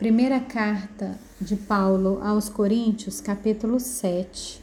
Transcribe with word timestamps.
Primeira 0.00 0.40
carta 0.40 1.18
de 1.38 1.54
Paulo 1.54 2.20
aos 2.22 2.48
Coríntios, 2.48 3.20
capítulo 3.20 3.78
7. 3.78 4.58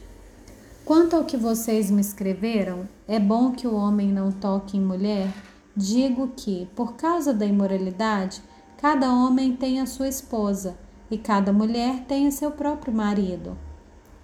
Quanto 0.83 1.15
ao 1.15 1.25
que 1.25 1.37
vocês 1.37 1.91
me 1.91 2.01
escreveram, 2.01 2.89
é 3.07 3.19
bom 3.19 3.51
que 3.51 3.67
o 3.67 3.75
homem 3.75 4.11
não 4.11 4.31
toque 4.31 4.77
em 4.77 4.81
mulher. 4.81 5.31
Digo 5.75 6.29
que, 6.35 6.67
por 6.75 6.95
causa 6.95 7.35
da 7.35 7.45
imoralidade, 7.45 8.41
cada 8.77 9.13
homem 9.13 9.55
tem 9.55 9.79
a 9.79 9.85
sua 9.85 10.07
esposa 10.07 10.75
e 11.11 11.19
cada 11.19 11.53
mulher 11.53 12.05
tem 12.07 12.31
seu 12.31 12.49
próprio 12.49 12.91
marido. 12.91 13.55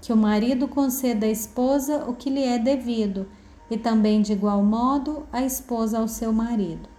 Que 0.01 0.11
o 0.11 0.17
marido 0.17 0.67
conceda 0.67 1.27
à 1.27 1.29
esposa 1.29 2.05
o 2.07 2.15
que 2.15 2.31
lhe 2.31 2.43
é 2.43 2.57
devido, 2.57 3.27
e 3.69 3.77
também 3.77 4.23
de 4.23 4.33
igual 4.33 4.63
modo 4.63 5.27
a 5.31 5.45
esposa 5.45 5.99
ao 5.99 6.07
seu 6.07 6.33
marido. 6.33 6.89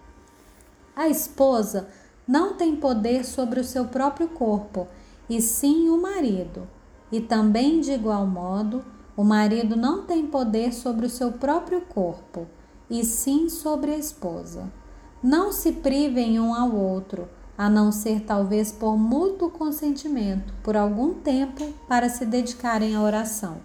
A 0.94 1.08
esposa 1.08 1.88
não 2.26 2.54
tem 2.54 2.76
poder 2.76 3.24
sobre 3.24 3.60
o 3.60 3.64
seu 3.64 3.86
próprio 3.86 4.28
corpo, 4.28 4.88
e 5.28 5.40
sim 5.40 5.88
o 5.88 6.00
marido. 6.00 6.66
E 7.12 7.20
também, 7.20 7.80
de 7.80 7.92
igual 7.92 8.26
modo, 8.26 8.84
o 9.16 9.22
marido 9.22 9.76
não 9.76 10.02
tem 10.02 10.26
poder 10.26 10.72
sobre 10.72 11.06
o 11.06 11.10
seu 11.10 11.32
próprio 11.32 11.82
corpo, 11.82 12.46
e 12.90 13.04
sim 13.04 13.48
sobre 13.48 13.92
a 13.92 13.98
esposa. 13.98 14.70
Não 15.22 15.52
se 15.52 15.72
privem 15.72 16.38
um 16.40 16.54
ao 16.54 16.74
outro, 16.74 17.28
a 17.56 17.70
não 17.70 17.92
ser 17.92 18.20
talvez 18.20 18.72
por 18.72 18.96
mútuo 18.96 19.50
consentimento, 19.50 20.52
por 20.62 20.76
algum 20.76 21.14
tempo, 21.14 21.72
para 21.88 22.08
se 22.08 22.26
dedicarem 22.26 22.96
à 22.96 23.00
oração. 23.00 23.58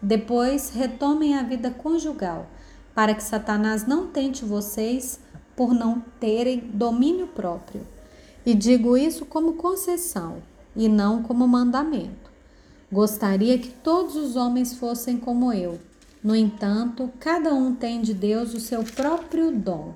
Depois, 0.00 0.70
retomem 0.70 1.36
a 1.36 1.42
vida 1.42 1.70
conjugal, 1.70 2.46
para 2.94 3.14
que 3.14 3.22
Satanás 3.22 3.86
não 3.86 4.06
tente 4.06 4.44
vocês 4.44 5.20
por 5.58 5.74
não 5.74 6.00
terem 6.20 6.60
domínio 6.72 7.26
próprio. 7.26 7.80
E 8.46 8.54
digo 8.54 8.96
isso 8.96 9.26
como 9.26 9.54
concessão 9.54 10.36
e 10.76 10.88
não 10.88 11.20
como 11.20 11.48
mandamento. 11.48 12.30
Gostaria 12.92 13.58
que 13.58 13.68
todos 13.68 14.14
os 14.14 14.36
homens 14.36 14.74
fossem 14.74 15.16
como 15.16 15.52
eu. 15.52 15.80
No 16.22 16.36
entanto, 16.36 17.10
cada 17.18 17.52
um 17.52 17.74
tem 17.74 18.00
de 18.00 18.14
Deus 18.14 18.54
o 18.54 18.60
seu 18.60 18.84
próprio 18.84 19.50
dom. 19.50 19.94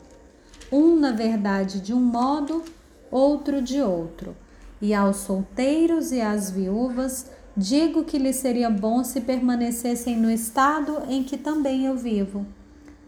Um, 0.72 0.98
na 0.98 1.12
verdade, 1.12 1.80
de 1.80 1.94
um 1.94 2.02
modo, 2.02 2.64
outro 3.08 3.62
de 3.62 3.80
outro. 3.80 4.34
E 4.80 4.92
aos 4.92 5.18
solteiros 5.18 6.10
e 6.10 6.20
às 6.20 6.50
viúvas, 6.50 7.30
digo 7.56 8.02
que 8.02 8.18
lhes 8.18 8.34
seria 8.34 8.68
bom 8.68 9.04
se 9.04 9.20
permanecessem 9.20 10.16
no 10.16 10.28
estado 10.28 11.04
em 11.08 11.22
que 11.22 11.36
também 11.36 11.86
eu 11.86 11.96
vivo 11.96 12.44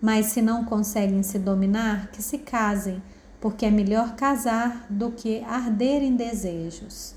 mas 0.05 0.27
se 0.27 0.43
não 0.43 0.67
conseguem 0.67 1.23
se 1.23 1.39
dominar, 1.39 2.09
que 2.09 2.23
se 2.23 2.37
casem, 2.37 3.03
porque 3.41 3.65
é 3.65 3.71
melhor 3.71 4.15
casar 4.17 4.85
do 4.91 5.11
que 5.11 5.43
arder 5.45 6.03
em 6.03 6.15
desejos. 6.15 7.15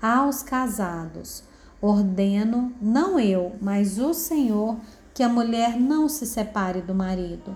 Aos 0.00 0.42
casados, 0.42 1.44
ordeno, 1.82 2.72
não 2.80 3.20
eu, 3.20 3.52
mas 3.60 3.98
o 3.98 4.14
Senhor, 4.14 4.78
que 5.12 5.22
a 5.22 5.28
mulher 5.28 5.78
não 5.78 6.08
se 6.08 6.24
separe 6.24 6.80
do 6.80 6.94
marido. 6.94 7.54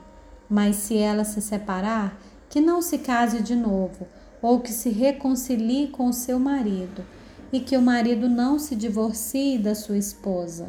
Mas 0.50 0.76
se 0.76 0.98
ela 0.98 1.24
se 1.24 1.40
separar, 1.40 2.20
que 2.50 2.60
não 2.60 2.82
se 2.82 2.98
case 2.98 3.42
de 3.42 3.56
novo, 3.56 4.06
ou 4.42 4.60
que 4.60 4.70
se 4.70 4.90
reconcilie 4.90 5.88
com 5.88 6.08
o 6.08 6.12
seu 6.12 6.38
marido, 6.38 7.02
e 7.50 7.58
que 7.58 7.74
o 7.74 7.80
marido 7.80 8.28
não 8.28 8.58
se 8.58 8.76
divorcie 8.76 9.56
da 9.56 9.74
sua 9.74 9.96
esposa. 9.96 10.68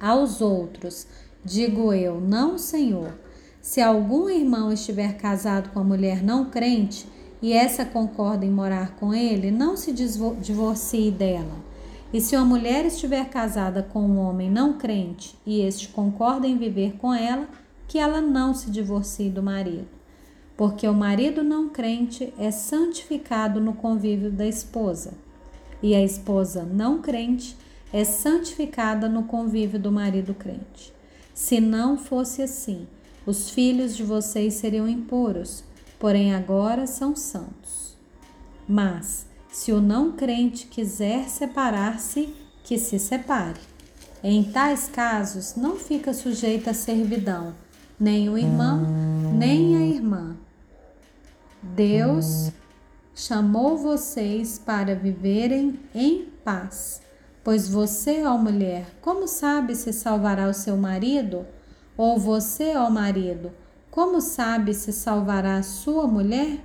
Aos 0.00 0.40
outros, 0.40 1.06
Digo 1.44 1.92
eu, 1.92 2.20
não, 2.20 2.56
Senhor. 2.56 3.18
Se 3.60 3.80
algum 3.80 4.28
irmão 4.28 4.72
estiver 4.72 5.16
casado 5.16 5.70
com 5.70 5.80
a 5.80 5.84
mulher 5.84 6.22
não 6.22 6.44
crente 6.44 7.06
e 7.40 7.52
essa 7.52 7.84
concorda 7.84 8.44
em 8.44 8.50
morar 8.50 8.94
com 8.96 9.12
ele, 9.12 9.50
não 9.50 9.76
se 9.76 9.92
divorcie 9.92 11.10
dela. 11.10 11.56
E 12.12 12.20
se 12.20 12.36
uma 12.36 12.44
mulher 12.44 12.84
estiver 12.84 13.28
casada 13.28 13.82
com 13.82 14.02
um 14.02 14.18
homem 14.18 14.50
não 14.50 14.74
crente 14.74 15.36
e 15.44 15.60
este 15.60 15.88
concorda 15.88 16.46
em 16.46 16.56
viver 16.56 16.96
com 16.98 17.12
ela, 17.12 17.48
que 17.88 17.98
ela 17.98 18.20
não 18.20 18.54
se 18.54 18.70
divorcie 18.70 19.28
do 19.28 19.42
marido. 19.42 19.88
Porque 20.56 20.86
o 20.86 20.94
marido 20.94 21.42
não 21.42 21.70
crente 21.70 22.32
é 22.38 22.50
santificado 22.50 23.60
no 23.60 23.72
convívio 23.72 24.30
da 24.30 24.46
esposa, 24.46 25.14
e 25.82 25.94
a 25.94 26.04
esposa 26.04 26.62
não 26.62 27.02
crente 27.02 27.56
é 27.92 28.04
santificada 28.04 29.08
no 29.08 29.24
convívio 29.24 29.80
do 29.80 29.90
marido 29.90 30.34
crente. 30.34 30.92
Se 31.42 31.60
não 31.60 31.98
fosse 31.98 32.40
assim, 32.40 32.86
os 33.26 33.50
filhos 33.50 33.96
de 33.96 34.04
vocês 34.04 34.54
seriam 34.54 34.86
impuros, 34.86 35.64
porém 35.98 36.32
agora 36.32 36.86
são 36.86 37.16
santos. 37.16 37.96
Mas, 38.68 39.26
se 39.50 39.72
o 39.72 39.80
não 39.80 40.12
crente 40.12 40.68
quiser 40.68 41.28
separar-se, 41.28 42.32
que 42.62 42.78
se 42.78 42.96
separe. 42.96 43.58
Em 44.22 44.44
tais 44.44 44.86
casos, 44.86 45.56
não 45.56 45.74
fica 45.74 46.14
sujeita 46.14 46.70
à 46.70 46.74
servidão, 46.74 47.56
nem 47.98 48.28
o 48.28 48.38
irmão, 48.38 48.80
nem 49.36 49.76
a 49.76 49.80
irmã. 49.80 50.36
Deus 51.60 52.52
chamou 53.16 53.76
vocês 53.76 54.60
para 54.64 54.94
viverem 54.94 55.80
em 55.92 56.28
paz. 56.44 57.02
Pois 57.44 57.68
você, 57.68 58.24
ó 58.24 58.38
mulher, 58.38 58.86
como 59.00 59.26
sabe 59.26 59.74
se 59.74 59.92
salvará 59.92 60.48
o 60.48 60.54
seu 60.54 60.76
marido? 60.76 61.44
Ou 61.96 62.18
você, 62.18 62.76
ó 62.76 62.88
marido, 62.88 63.50
como 63.90 64.20
sabe 64.20 64.72
se 64.72 64.92
salvará 64.92 65.56
a 65.56 65.62
sua 65.62 66.06
mulher? 66.06 66.60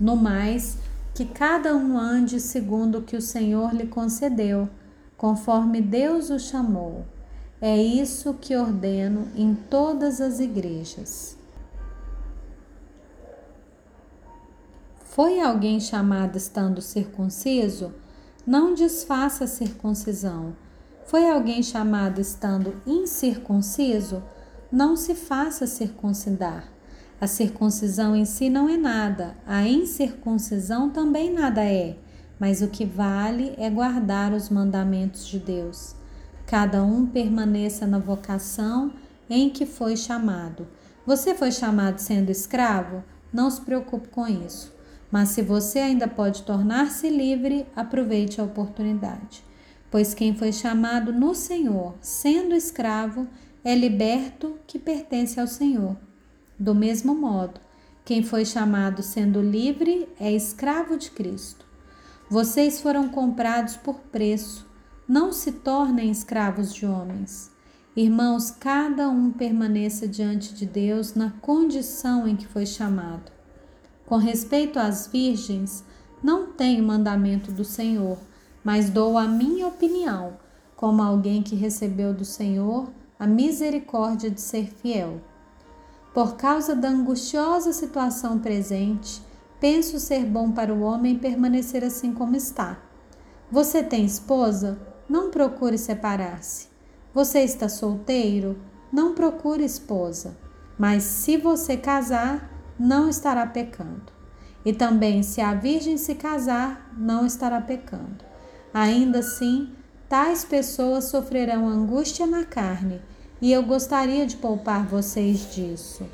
No 0.00 0.16
mais, 0.16 0.76
que 1.14 1.24
cada 1.24 1.74
um 1.74 1.96
ande 1.96 2.40
segundo 2.40 2.98
o 2.98 3.02
que 3.02 3.16
o 3.16 3.22
Senhor 3.22 3.72
lhe 3.72 3.86
concedeu, 3.86 4.68
conforme 5.16 5.80
Deus 5.80 6.30
o 6.30 6.38
chamou. 6.38 7.06
É 7.60 7.76
isso 7.76 8.34
que 8.34 8.56
ordeno 8.56 9.28
em 9.36 9.54
todas 9.54 10.20
as 10.20 10.40
igrejas. 10.40 11.38
Foi 15.04 15.40
alguém 15.40 15.78
chamado 15.78 16.36
estando 16.36 16.82
circunciso? 16.82 17.94
Não 18.46 18.74
desfaça 18.74 19.44
a 19.44 19.46
circuncisão. 19.46 20.54
Foi 21.06 21.30
alguém 21.30 21.62
chamado 21.62 22.20
estando 22.20 22.74
incircunciso? 22.86 24.22
Não 24.70 24.96
se 24.96 25.14
faça 25.14 25.66
circuncidar. 25.66 26.68
A 27.18 27.26
circuncisão 27.26 28.14
em 28.14 28.26
si 28.26 28.50
não 28.50 28.68
é 28.68 28.76
nada, 28.76 29.34
a 29.46 29.66
incircuncisão 29.66 30.90
também 30.90 31.32
nada 31.32 31.64
é, 31.64 31.96
mas 32.38 32.60
o 32.60 32.68
que 32.68 32.84
vale 32.84 33.54
é 33.56 33.70
guardar 33.70 34.34
os 34.34 34.50
mandamentos 34.50 35.26
de 35.26 35.38
Deus. 35.38 35.94
Cada 36.46 36.82
um 36.82 37.06
permaneça 37.06 37.86
na 37.86 37.98
vocação 37.98 38.92
em 39.30 39.48
que 39.48 39.64
foi 39.64 39.96
chamado. 39.96 40.66
Você 41.06 41.34
foi 41.34 41.50
chamado 41.50 41.98
sendo 41.98 42.28
escravo? 42.28 43.02
Não 43.32 43.48
se 43.48 43.62
preocupe 43.62 44.08
com 44.08 44.26
isso. 44.26 44.73
Mas 45.14 45.28
se 45.28 45.42
você 45.42 45.78
ainda 45.78 46.08
pode 46.08 46.42
tornar-se 46.42 47.08
livre, 47.08 47.68
aproveite 47.76 48.40
a 48.40 48.44
oportunidade. 48.44 49.44
Pois 49.88 50.12
quem 50.12 50.34
foi 50.34 50.52
chamado 50.52 51.12
no 51.12 51.36
Senhor, 51.36 51.94
sendo 52.00 52.52
escravo, 52.52 53.28
é 53.62 53.76
liberto 53.76 54.58
que 54.66 54.76
pertence 54.76 55.38
ao 55.38 55.46
Senhor. 55.46 55.96
Do 56.58 56.74
mesmo 56.74 57.14
modo, 57.14 57.60
quem 58.04 58.24
foi 58.24 58.44
chamado 58.44 59.04
sendo 59.04 59.40
livre 59.40 60.08
é 60.18 60.32
escravo 60.32 60.98
de 60.98 61.12
Cristo. 61.12 61.64
Vocês 62.28 62.80
foram 62.80 63.08
comprados 63.08 63.76
por 63.76 64.00
preço. 64.10 64.66
Não 65.06 65.30
se 65.30 65.52
tornem 65.52 66.10
escravos 66.10 66.74
de 66.74 66.86
homens. 66.86 67.52
Irmãos, 67.94 68.50
cada 68.50 69.08
um 69.08 69.30
permaneça 69.30 70.08
diante 70.08 70.52
de 70.52 70.66
Deus 70.66 71.14
na 71.14 71.30
condição 71.40 72.26
em 72.26 72.34
que 72.34 72.48
foi 72.48 72.66
chamado. 72.66 73.33
Com 74.14 74.18
respeito 74.18 74.78
às 74.78 75.08
virgens, 75.08 75.82
não 76.22 76.46
tenho 76.46 76.86
mandamento 76.86 77.50
do 77.50 77.64
Senhor, 77.64 78.16
mas 78.62 78.88
dou 78.88 79.18
a 79.18 79.26
minha 79.26 79.66
opinião, 79.66 80.34
como 80.76 81.02
alguém 81.02 81.42
que 81.42 81.56
recebeu 81.56 82.14
do 82.14 82.24
Senhor 82.24 82.92
a 83.18 83.26
misericórdia 83.26 84.30
de 84.30 84.40
ser 84.40 84.68
fiel. 84.68 85.20
Por 86.14 86.36
causa 86.36 86.76
da 86.76 86.90
angustiosa 86.90 87.72
situação 87.72 88.38
presente, 88.38 89.20
penso 89.58 89.98
ser 89.98 90.24
bom 90.24 90.52
para 90.52 90.72
o 90.72 90.82
homem 90.82 91.18
permanecer 91.18 91.82
assim 91.82 92.14
como 92.14 92.36
está. 92.36 92.78
Você 93.50 93.82
tem 93.82 94.04
esposa? 94.04 94.78
Não 95.08 95.28
procure 95.28 95.76
separar-se. 95.76 96.68
Você 97.12 97.40
está 97.40 97.68
solteiro? 97.68 98.60
Não 98.92 99.12
procure 99.12 99.64
esposa. 99.64 100.36
Mas 100.78 101.02
se 101.02 101.36
você 101.36 101.76
casar, 101.76 102.53
não 102.78 103.08
estará 103.08 103.46
pecando. 103.46 104.12
E 104.64 104.72
também, 104.72 105.22
se 105.22 105.40
a 105.40 105.54
virgem 105.54 105.96
se 105.98 106.14
casar, 106.14 106.90
não 106.96 107.26
estará 107.26 107.60
pecando. 107.60 108.24
Ainda 108.72 109.18
assim, 109.18 109.72
tais 110.08 110.44
pessoas 110.44 111.04
sofrerão 111.04 111.68
angústia 111.68 112.26
na 112.26 112.44
carne, 112.44 113.00
e 113.40 113.52
eu 113.52 113.62
gostaria 113.62 114.26
de 114.26 114.36
poupar 114.36 114.86
vocês 114.86 115.54
disso. 115.54 116.06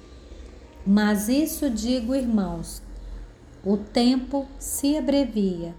Mas 0.87 1.29
isso 1.29 1.71
digo, 1.71 2.15
irmãos, 2.15 2.83
o 3.65 3.77
tempo 3.77 4.47
se 4.59 4.97
abrevia. 4.97 5.75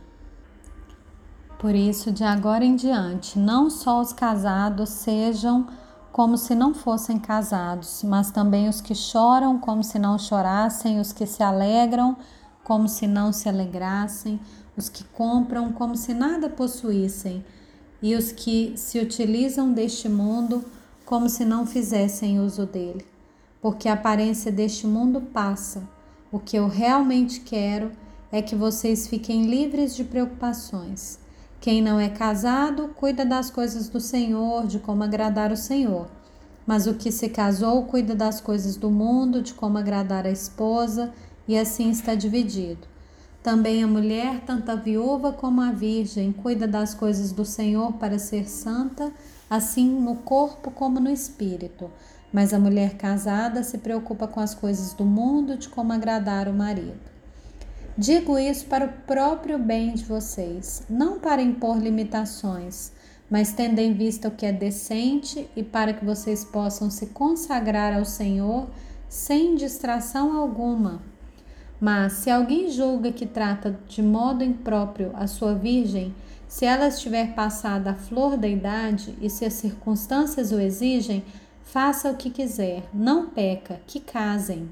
Por 1.59 1.75
isso, 1.75 2.11
de 2.11 2.23
agora 2.23 2.63
em 2.63 2.75
diante, 2.75 3.37
não 3.37 3.69
só 3.69 3.99
os 3.99 4.13
casados 4.13 4.89
sejam 4.89 5.67
como 6.11 6.37
se 6.37 6.53
não 6.53 6.73
fossem 6.73 7.17
casados, 7.17 8.03
mas 8.03 8.31
também 8.31 8.67
os 8.67 8.81
que 8.81 8.93
choram 8.93 9.57
como 9.57 9.83
se 9.83 9.97
não 9.97 10.19
chorassem, 10.19 10.99
os 10.99 11.13
que 11.13 11.25
se 11.25 11.41
alegram 11.41 12.17
como 12.63 12.87
se 12.87 13.07
não 13.07 13.31
se 13.31 13.49
alegrassem, 13.49 14.39
os 14.77 14.87
que 14.87 15.03
compram 15.03 15.71
como 15.71 15.95
se 15.95 16.13
nada 16.13 16.49
possuíssem, 16.49 17.43
e 18.01 18.15
os 18.15 18.31
que 18.31 18.73
se 18.75 18.99
utilizam 18.99 19.71
deste 19.71 20.09
mundo 20.09 20.63
como 21.05 21.29
se 21.29 21.45
não 21.45 21.65
fizessem 21.65 22.39
uso 22.39 22.65
dele. 22.65 23.05
Porque 23.61 23.87
a 23.87 23.93
aparência 23.93 24.51
deste 24.51 24.87
mundo 24.87 25.21
passa. 25.21 25.87
O 26.31 26.39
que 26.39 26.57
eu 26.57 26.67
realmente 26.67 27.41
quero 27.41 27.91
é 28.31 28.41
que 28.41 28.55
vocês 28.55 29.07
fiquem 29.07 29.45
livres 29.45 29.95
de 29.95 30.03
preocupações. 30.03 31.19
Quem 31.61 31.79
não 31.79 31.99
é 31.99 32.09
casado 32.09 32.87
cuida 32.97 33.23
das 33.23 33.51
coisas 33.51 33.87
do 33.87 33.99
Senhor, 33.99 34.65
de 34.65 34.79
como 34.79 35.03
agradar 35.03 35.51
o 35.51 35.55
Senhor. 35.55 36.07
Mas 36.65 36.87
o 36.87 36.95
que 36.95 37.11
se 37.11 37.29
casou 37.29 37.85
cuida 37.85 38.15
das 38.15 38.41
coisas 38.41 38.75
do 38.75 38.89
mundo, 38.89 39.43
de 39.43 39.53
como 39.53 39.77
agradar 39.77 40.25
a 40.25 40.31
esposa, 40.31 41.13
e 41.47 41.55
assim 41.55 41.91
está 41.91 42.15
dividido. 42.15 42.87
Também 43.43 43.83
a 43.83 43.87
mulher, 43.87 44.41
tanto 44.43 44.71
a 44.71 44.75
viúva 44.75 45.31
como 45.33 45.61
a 45.61 45.71
virgem, 45.71 46.31
cuida 46.31 46.67
das 46.67 46.95
coisas 46.95 47.31
do 47.31 47.45
Senhor 47.45 47.93
para 47.93 48.17
ser 48.17 48.49
santa, 48.49 49.11
assim 49.47 49.87
no 49.87 50.15
corpo 50.15 50.71
como 50.71 50.99
no 50.99 51.11
espírito. 51.11 51.91
Mas 52.33 52.55
a 52.55 52.59
mulher 52.59 52.97
casada 52.97 53.61
se 53.61 53.77
preocupa 53.77 54.27
com 54.27 54.39
as 54.39 54.55
coisas 54.55 54.93
do 54.93 55.05
mundo, 55.05 55.55
de 55.55 55.69
como 55.69 55.93
agradar 55.93 56.47
o 56.47 56.53
marido. 56.53 57.10
Digo 57.97 58.39
isso 58.39 58.65
para 58.67 58.85
o 58.85 58.93
próprio 59.05 59.59
bem 59.59 59.93
de 59.93 60.05
vocês, 60.05 60.83
não 60.89 61.19
para 61.19 61.41
impor 61.41 61.77
limitações, 61.77 62.91
mas 63.29 63.51
tendo 63.51 63.79
em 63.79 63.93
vista 63.93 64.29
o 64.29 64.31
que 64.31 64.45
é 64.45 64.51
decente 64.51 65.49
e 65.55 65.61
para 65.61 65.93
que 65.93 66.05
vocês 66.05 66.43
possam 66.45 66.89
se 66.89 67.07
consagrar 67.07 67.93
ao 67.93 68.05
Senhor 68.05 68.69
sem 69.09 69.55
distração 69.55 70.37
alguma. 70.37 71.01
Mas 71.81 72.13
se 72.13 72.29
alguém 72.29 72.69
julga 72.69 73.11
que 73.11 73.25
trata 73.25 73.77
de 73.87 74.01
modo 74.01 74.43
impróprio 74.43 75.11
a 75.13 75.27
sua 75.27 75.53
virgem, 75.53 76.15
se 76.47 76.63
ela 76.65 76.87
estiver 76.87 77.35
passada 77.35 77.91
a 77.91 77.95
flor 77.95 78.37
da 78.37 78.47
idade 78.47 79.17
e 79.21 79.29
se 79.29 79.43
as 79.43 79.53
circunstâncias 79.53 80.51
o 80.51 80.59
exigem, 80.59 81.25
faça 81.63 82.09
o 82.09 82.15
que 82.15 82.29
quiser, 82.29 82.83
não 82.93 83.27
peca, 83.29 83.81
que 83.85 83.99
casem. 83.99 84.69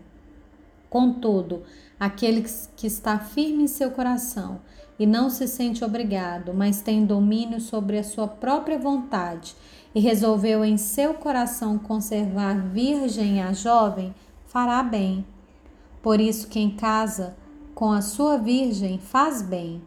Contudo, 0.89 1.63
aquele 1.99 2.43
que 2.75 2.87
está 2.87 3.19
firme 3.19 3.63
em 3.63 3.67
seu 3.67 3.91
coração 3.91 4.61
e 4.97 5.05
não 5.05 5.29
se 5.29 5.47
sente 5.47 5.83
obrigado, 5.83 6.53
mas 6.53 6.81
tem 6.81 7.05
domínio 7.05 7.61
sobre 7.61 7.97
a 7.97 8.03
sua 8.03 8.27
própria 8.27 8.77
vontade 8.77 9.55
e 9.93 9.99
resolveu 9.99 10.63
em 10.63 10.77
seu 10.77 11.13
coração 11.13 11.77
conservar 11.77 12.55
virgem 12.69 13.41
a 13.41 13.53
jovem, 13.53 14.13
fará 14.47 14.83
bem. 14.83 15.25
Por 16.01 16.19
isso, 16.19 16.47
quem 16.47 16.71
casa 16.71 17.35
com 17.73 17.91
a 17.91 18.01
sua 18.01 18.37
virgem 18.37 18.99
faz 18.99 19.41
bem, 19.41 19.81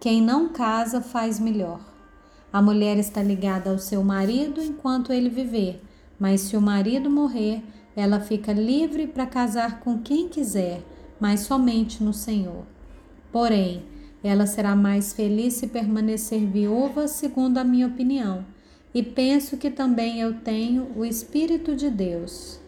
quem 0.00 0.22
não 0.22 0.48
casa 0.48 1.00
faz 1.00 1.38
melhor. 1.38 1.80
A 2.52 2.62
mulher 2.62 2.96
está 2.96 3.22
ligada 3.22 3.70
ao 3.70 3.78
seu 3.78 4.02
marido 4.02 4.62
enquanto 4.62 5.12
ele 5.12 5.28
viver, 5.28 5.82
mas 6.18 6.40
se 6.40 6.56
o 6.56 6.60
marido 6.62 7.10
morrer, 7.10 7.62
ela 7.96 8.20
fica 8.20 8.52
livre 8.52 9.06
para 9.06 9.26
casar 9.26 9.80
com 9.80 9.98
quem 9.98 10.28
quiser, 10.28 10.82
mas 11.18 11.40
somente 11.40 12.04
no 12.04 12.12
Senhor. 12.12 12.66
Porém, 13.32 13.82
ela 14.22 14.46
será 14.46 14.76
mais 14.76 15.12
feliz 15.12 15.54
se 15.54 15.66
permanecer 15.66 16.44
viúva, 16.46 17.08
segundo 17.08 17.58
a 17.58 17.64
minha 17.64 17.86
opinião, 17.86 18.44
e 18.92 19.02
penso 19.02 19.56
que 19.56 19.70
também 19.70 20.20
eu 20.20 20.34
tenho 20.40 20.88
o 20.94 21.04
Espírito 21.04 21.74
de 21.74 21.88
Deus. 21.88 22.60